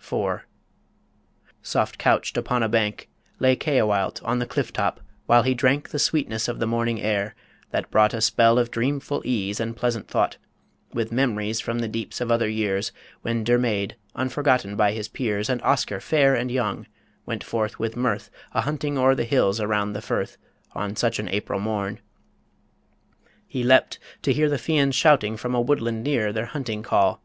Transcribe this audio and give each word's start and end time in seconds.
IV. 0.00 0.46
Soft 1.60 1.98
couch'd 1.98 2.38
upon 2.38 2.62
a 2.62 2.70
bank 2.70 3.10
Lay 3.38 3.54
Caoilte 3.54 4.22
on 4.24 4.38
the 4.38 4.46
cliff 4.46 4.72
top, 4.72 5.00
while 5.26 5.42
he 5.42 5.52
drank 5.52 5.90
The 5.90 5.98
sweetness 5.98 6.48
of 6.48 6.58
the 6.58 6.66
morning 6.66 7.02
air, 7.02 7.34
that 7.70 7.90
brought 7.90 8.14
A 8.14 8.22
spell 8.22 8.58
of 8.58 8.70
dreamful 8.70 9.20
ease 9.26 9.60
and 9.60 9.76
pleasant 9.76 10.08
thought, 10.08 10.38
With 10.94 11.12
mem'ries 11.12 11.60
from 11.60 11.80
the 11.80 11.88
deeps 11.88 12.22
of 12.22 12.30
other 12.32 12.48
years 12.48 12.92
When 13.20 13.44
Dermaid, 13.44 13.96
unforgotten 14.14 14.74
by 14.74 14.92
his 14.92 15.06
peers, 15.08 15.50
And 15.50 15.60
Oscar, 15.60 16.00
fair 16.00 16.34
and 16.34 16.50
young, 16.50 16.86
went 17.26 17.44
forth 17.44 17.78
with 17.78 17.94
mirth 17.94 18.30
A 18.54 18.62
hunting 18.62 18.96
o'er 18.96 19.14
the 19.14 19.24
hills 19.24 19.60
around 19.60 19.92
the 19.92 20.00
firth 20.00 20.38
On 20.72 20.96
such 20.96 21.18
an 21.18 21.28
April 21.28 21.60
morn.... 21.60 22.00
He 23.46 23.62
leapt 23.62 23.98
to 24.22 24.32
hear 24.32 24.48
The 24.48 24.56
Fians 24.56 24.94
shouting 24.94 25.36
from 25.36 25.54
a 25.54 25.60
woodland 25.60 26.02
near 26.04 26.32
Their 26.32 26.46
hunting 26.46 26.82
call. 26.82 27.20